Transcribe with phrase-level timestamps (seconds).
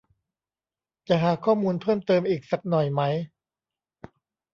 [1.07, 3.01] จะหาข้อมูลเพิ่มเติมอีกสักหน่อยไหม